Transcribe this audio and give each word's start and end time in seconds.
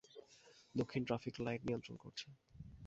দক্ষিণ 0.75 1.01
traffic 1.05 1.35
light 1.39 1.61
নিয়ন্ত্রণ 1.65 1.95
করছে। 1.97 2.25